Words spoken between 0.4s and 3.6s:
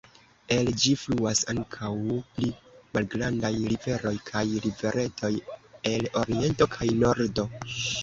El ĝi fluas ankaŭ pli malgrandaj